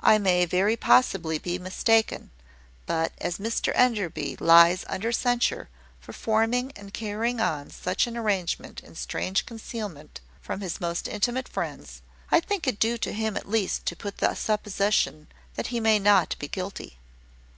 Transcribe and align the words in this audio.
I 0.00 0.16
may 0.16 0.46
very 0.46 0.74
possibly 0.74 1.36
be 1.38 1.58
mistaken: 1.58 2.30
but 2.86 3.12
as 3.18 3.36
Mr 3.36 3.72
Enderby 3.74 4.34
lies 4.40 4.86
under 4.88 5.12
censure 5.12 5.68
for 6.00 6.14
forming 6.14 6.72
and 6.74 6.94
carrying 6.94 7.40
on 7.42 7.68
such 7.68 8.06
an 8.06 8.16
arrangement 8.16 8.80
in 8.80 8.94
strange 8.94 9.44
concealment 9.44 10.22
from 10.40 10.62
his 10.62 10.80
most 10.80 11.08
intimate 11.08 11.46
friends, 11.46 12.00
I 12.30 12.40
think 12.40 12.66
it 12.66 12.80
due 12.80 12.96
to 12.96 13.12
him 13.12 13.36
at 13.36 13.50
least 13.50 13.84
to 13.84 13.94
put 13.96 14.16
the 14.16 14.34
supposition 14.34 15.26
that 15.56 15.66
he 15.66 15.78
may 15.78 15.98
not 15.98 16.36
be 16.38 16.48
guilty." 16.48 16.96